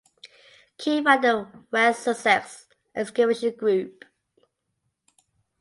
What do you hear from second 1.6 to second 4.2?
West Sussex excavation group.